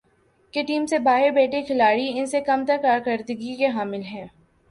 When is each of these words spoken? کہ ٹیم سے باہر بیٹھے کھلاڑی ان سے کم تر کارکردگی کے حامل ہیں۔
کہ 0.53 0.61
ٹیم 0.63 0.85
سے 0.85 0.97
باہر 0.99 1.29
بیٹھے 1.31 1.61
کھلاڑی 1.61 2.09
ان 2.15 2.25
سے 2.25 2.41
کم 2.41 2.65
تر 2.67 2.77
کارکردگی 2.81 3.55
کے 3.55 3.67
حامل 3.67 4.01
ہیں۔ 4.05 4.25